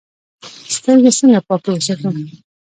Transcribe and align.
سترګې 0.75 1.11
څنګه 1.19 1.39
پاکې 1.47 1.69
وساتو؟ 1.71 2.09